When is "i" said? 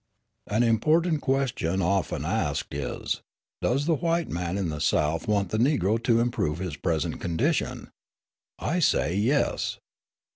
8.57-8.79